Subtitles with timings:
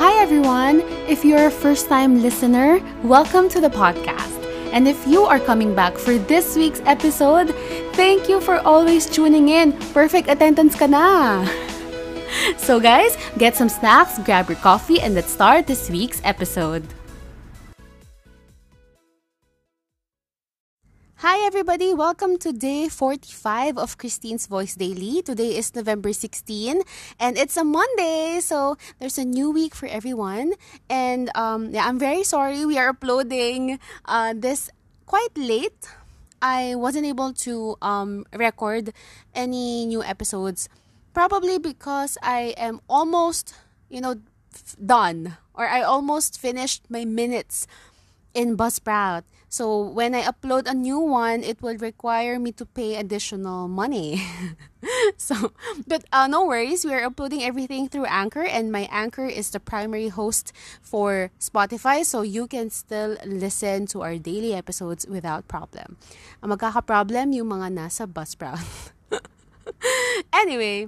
[0.00, 0.80] Hi, everyone.
[1.12, 4.32] If you're a first time listener, welcome to the podcast.
[4.72, 7.54] And if you are coming back for this week's episode,
[7.92, 9.76] thank you for always tuning in.
[9.92, 11.44] Perfect attendance ka na.
[12.56, 16.80] So, guys, get some snacks, grab your coffee, and let's start this week's episode.
[21.20, 21.92] Hi, everybody.
[21.92, 25.20] Welcome to day 45 of Christine's Voice Daily.
[25.20, 26.80] Today is November 16,
[27.20, 30.54] and it's a Monday, so there's a new week for everyone.
[30.88, 34.70] And um, yeah, I'm very sorry we are uploading uh, this
[35.04, 35.92] quite late.
[36.40, 38.94] I wasn't able to um, record
[39.34, 40.68] any new episodes
[41.12, 43.52] Probably because I am almost,
[43.88, 44.14] you know,
[44.54, 47.66] f- done or I almost finished my minutes
[48.32, 49.24] in Buzzsprout.
[49.50, 54.22] So when I upload a new one, it will require me to pay additional money.
[55.16, 55.50] so,
[55.90, 59.58] but uh, no worries, we are uploading everything through Anchor, and my Anchor is the
[59.58, 65.98] primary host for Spotify, so you can still listen to our daily episodes without problem.
[66.46, 68.94] Ang magkaka-problem yung mga nasa Buzzsprout.
[70.32, 70.86] anyway,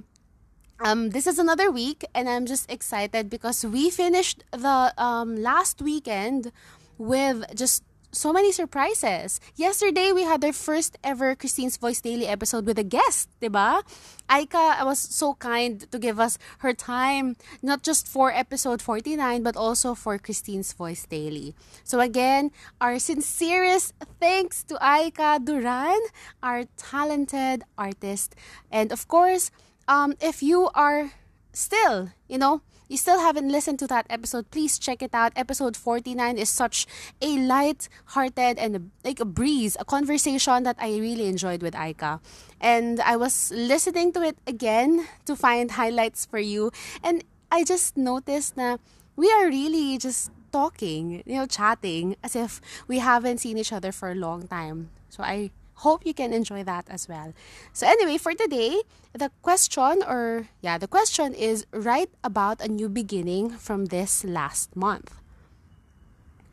[0.79, 5.83] um, this is another week, and I'm just excited because we finished the um, last
[5.83, 6.55] weekend
[6.95, 9.41] with just so many surprises.
[9.55, 13.81] Yesterday, we had our first ever Christine's Voice Daily episode with a guest, diba?
[14.29, 19.57] Aika was so kind to give us her time, not just for episode 49, but
[19.57, 21.55] also for Christine's Voice Daily.
[21.83, 25.99] So again, our sincerest thanks to Aika Duran,
[26.41, 28.35] our talented artist.
[28.71, 29.49] And of course,
[29.87, 31.11] um, if you are
[31.51, 32.61] still, you know,
[32.93, 35.33] you still haven't listened to that episode, please check it out.
[35.35, 36.85] Episode 49 is such
[37.23, 42.21] a light-hearted and a, like a breeze, a conversation that I really enjoyed with Aika.
[42.61, 46.71] And I was listening to it again to find highlights for you.
[47.03, 48.79] And I just noticed that
[49.15, 53.91] we are really just talking, you know, chatting as if we haven't seen each other
[53.91, 54.91] for a long time.
[55.09, 55.49] So I
[55.81, 57.33] hope you can enjoy that as well.
[57.73, 58.81] So anyway, for today,
[59.13, 64.75] the question or yeah, the question is write about a new beginning from this last
[64.75, 65.13] month.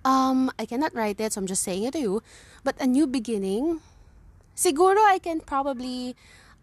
[0.04, 2.22] Um, I cannot write it, so I'm just saying it to you.
[2.64, 3.80] But a new beginning,
[4.56, 6.16] siguro I can probably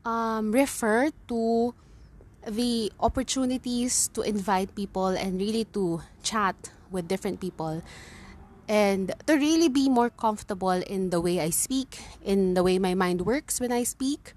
[0.06, 1.74] um, refer to
[2.48, 6.56] the opportunities to invite people and really to chat
[6.90, 7.84] with different people
[8.68, 12.94] and to really be more comfortable in the way I speak, in the way my
[12.94, 14.34] mind works when I speak.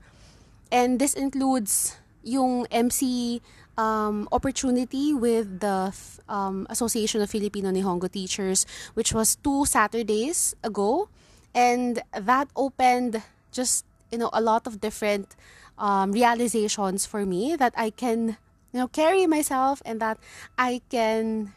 [0.71, 3.43] And this includes yung MC
[3.77, 5.93] um, opportunity with the
[6.29, 11.09] um, Association of Filipino Nihongo Teachers, which was two Saturdays ago.
[11.55, 15.35] And that opened just, you know, a lot of different
[15.79, 18.39] um, realizations for me that I can,
[18.73, 20.19] you know, carry myself and that
[20.57, 21.53] I can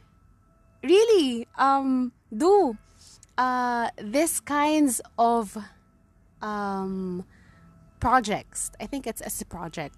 [0.84, 2.78] really um, do
[3.38, 5.58] uh, this kinds of
[6.42, 7.26] um,
[8.00, 8.72] projects.
[8.80, 9.98] I think it's as a project.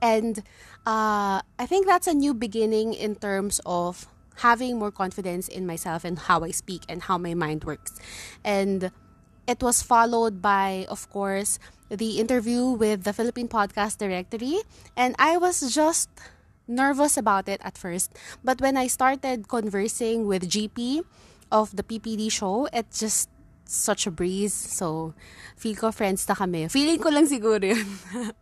[0.00, 0.38] And
[0.86, 4.06] uh, I think that's a new beginning in terms of
[4.36, 7.98] having more confidence in myself and how I speak and how my mind works.
[8.44, 8.92] And
[9.48, 11.58] it was followed by, of course,
[11.90, 14.62] the interview with the Philippine Podcast Directory.
[14.96, 16.08] And I was just
[16.68, 18.14] nervous about it at first.
[18.44, 21.02] But when I started conversing with GP
[21.50, 23.28] of the PPD show, it's just
[23.64, 24.54] such a breeze.
[24.54, 25.14] So,
[25.56, 26.68] feel ko friends na kami.
[26.68, 27.88] Feeling ko lang siguro yun.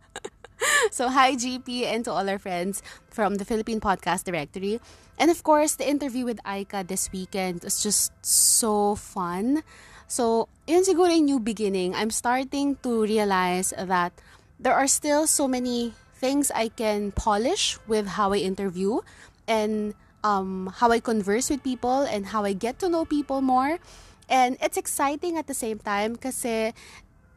[0.91, 4.79] so, hi GP and to all our friends from the Philippine Podcast Directory.
[5.17, 9.63] And of course, the interview with Aika this weekend was just so fun.
[10.07, 11.95] So, yun siguro yung new beginning.
[11.95, 14.13] I'm starting to realize that
[14.59, 19.01] there are still so many things I can polish with how I interview
[19.47, 19.93] and
[20.23, 23.77] um, how I converse with people and how I get to know people more.
[24.29, 26.71] And it's exciting at the same time because uh,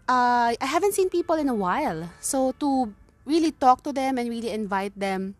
[0.08, 2.10] I haven't seen people in a while.
[2.20, 2.92] So to
[3.24, 5.36] really talk to them and really invite them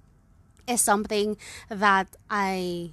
[0.69, 1.37] is something
[1.69, 2.92] that I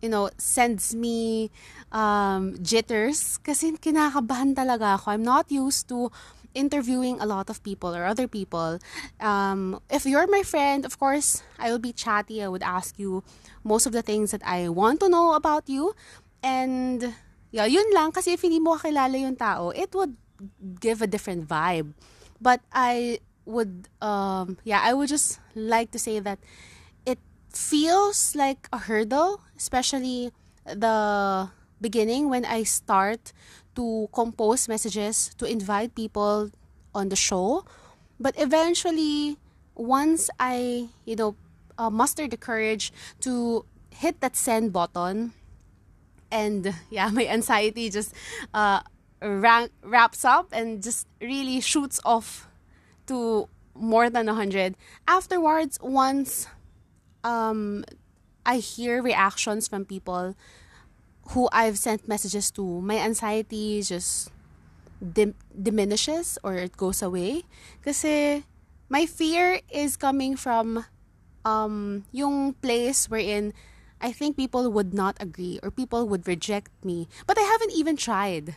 [0.00, 1.50] you know, sends me
[1.92, 5.12] um, jitters kasi kinakabahan talaga ako.
[5.12, 6.08] I'm not used to
[6.54, 8.78] interviewing a lot of people or other people.
[9.20, 12.42] Um, if you're my friend, of course, I will be chatty.
[12.42, 13.22] I would ask you
[13.64, 15.94] most of the things that I want to know about you.
[16.42, 17.14] And
[17.50, 18.12] yeah, yun lang.
[18.12, 20.16] Kasi if hindi mo kakilala yung tao, it would
[20.80, 21.94] give a different vibe.
[22.40, 26.38] But I would, um, yeah, I would just like to say that
[27.04, 27.18] it
[27.52, 30.32] feels like a hurdle, especially
[30.64, 31.50] the
[31.80, 33.32] beginning when I start
[33.76, 36.50] to compose messages to invite people
[36.94, 37.64] on the show.
[38.18, 39.38] But eventually,
[39.74, 41.36] once I, you know,
[41.78, 45.32] uh, muster the courage to hit that send button
[46.30, 48.14] and yeah my anxiety just
[48.54, 48.80] uh
[49.22, 52.48] rank, wraps up and just really shoots off
[53.06, 54.74] to more than 100
[55.08, 56.46] afterwards once
[57.24, 57.84] um
[58.46, 60.34] i hear reactions from people
[61.32, 64.30] who i've sent messages to my anxiety just
[65.00, 67.42] dim- diminishes or it goes away
[67.84, 68.44] kasi
[68.88, 70.84] my fear is coming from
[71.44, 73.54] um yung place wherein
[74.00, 77.06] I think people would not agree or people would reject me.
[77.26, 78.56] But I haven't even tried.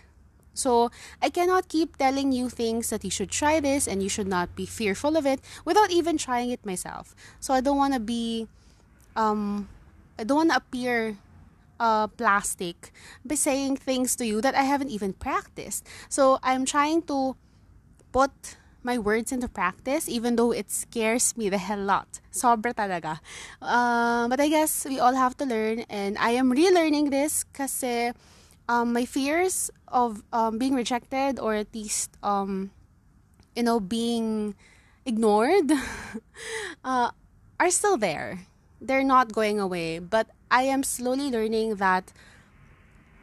[0.53, 0.89] So
[1.21, 4.55] I cannot keep telling you things that you should try this and you should not
[4.55, 7.15] be fearful of it without even trying it myself.
[7.39, 8.47] So I don't want to be,
[9.15, 9.67] um,
[10.17, 11.17] I don't want to appear
[11.79, 12.91] uh, plastic
[13.25, 15.87] by saying things to you that I haven't even practiced.
[16.09, 17.35] So I'm trying to
[18.11, 22.19] put my words into practice even though it scares me the hell lot.
[22.31, 23.19] Sobra talaga.
[23.61, 28.11] Uh, but I guess we all have to learn and I am relearning this kasi
[28.67, 32.71] um, my fears of um, being rejected or at least um,
[33.55, 34.55] you know being
[35.05, 35.71] ignored
[36.83, 37.11] uh,
[37.59, 38.39] are still there.
[38.83, 42.11] They're not going away, but I am slowly learning that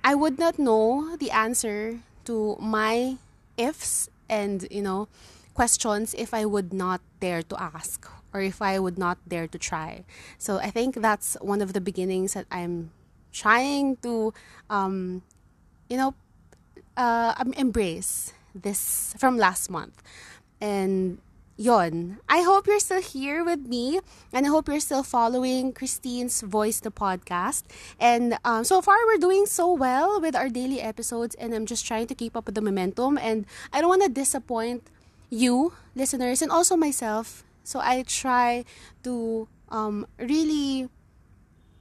[0.03, 3.19] I would not know the answer to my
[3.61, 5.09] ifs and you know
[5.53, 9.59] questions if I would not dare to ask or if I would not dare to
[9.59, 10.05] try.
[10.39, 12.93] So I think that's one of the beginnings that I'm
[13.33, 14.33] trying to,
[14.71, 15.23] um,
[15.89, 16.15] you know,
[16.97, 20.03] uh, embrace this from last month.
[20.61, 21.19] And
[21.61, 22.17] yon.
[22.25, 24.01] I hope you're still here with me
[24.33, 27.65] and I hope you're still following Christine's Voice the podcast.
[28.01, 31.85] And um, so far, we're doing so well with our daily episodes, and I'm just
[31.85, 33.19] trying to keep up with the momentum.
[33.19, 34.89] And I don't want to disappoint
[35.29, 37.45] you, listeners, and also myself.
[37.62, 38.65] So I try
[39.05, 40.89] to um, really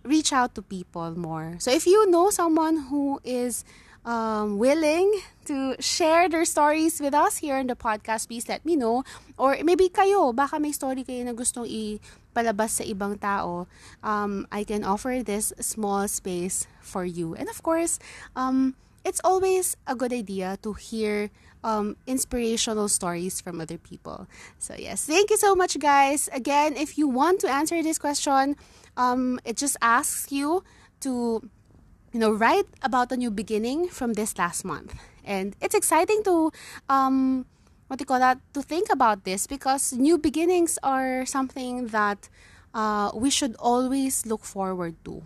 [0.03, 1.55] reach out to people more.
[1.59, 3.63] So if you know someone who is
[4.09, 5.13] um, willing
[5.45, 9.05] to share their stories with us here in the podcast, please let me know.
[9.37, 13.69] Or maybe kayo, baka may story kayo na gustong ipalabas sa ibang tao.
[14.01, 17.37] Um, I can offer this small space for you.
[17.37, 18.01] And of course,
[18.33, 18.73] um,
[19.05, 21.29] it's always a good idea to hear
[21.63, 24.25] um, inspirational stories from other people.
[24.57, 26.29] So, yes, thank you so much, guys.
[26.33, 28.57] Again, if you want to answer this question,
[28.97, 30.63] um, it just asks you
[31.01, 31.45] to,
[32.11, 34.93] you know, write about a new beginning from this last month.
[35.23, 36.51] And it's exciting to,
[36.89, 37.45] um,
[37.87, 42.29] what do you call that, to think about this because new beginnings are something that
[42.73, 45.23] uh, we should always look forward to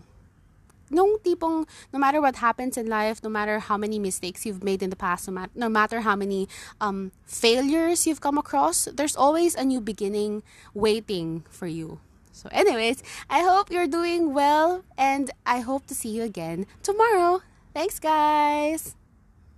[0.94, 4.86] nung tipong no matter what happens in life, no matter how many mistakes you've made
[4.86, 6.48] in the past, no, mat- no matter how many
[6.80, 10.44] um, failures you've come across, there's always a new beginning
[10.74, 12.00] waiting for you.
[12.34, 17.42] So, anyways, I hope you're doing well and I hope to see you again tomorrow.
[17.74, 18.96] Thanks, guys.